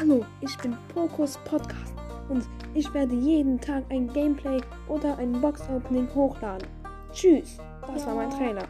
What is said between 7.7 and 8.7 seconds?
das war mein Trainer.